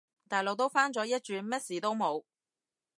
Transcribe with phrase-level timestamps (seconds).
[0.27, 2.23] 大陸都返咗一轉，乜事都冇